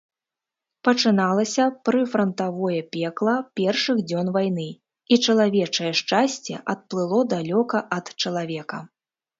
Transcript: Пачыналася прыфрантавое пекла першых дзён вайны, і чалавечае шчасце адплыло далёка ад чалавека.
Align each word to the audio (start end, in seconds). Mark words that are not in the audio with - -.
Пачыналася 0.87 1.65
прыфрантавое 1.89 2.79
пекла 2.95 3.35
першых 3.61 3.97
дзён 4.13 4.27
вайны, 4.39 4.67
і 5.13 5.21
чалавечае 5.25 5.91
шчасце 6.01 6.53
адплыло 6.77 7.23
далёка 7.37 7.77
ад 8.01 8.05
чалавека. 8.21 8.79